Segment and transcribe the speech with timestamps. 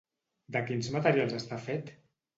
[0.55, 1.93] De quins materials està fet?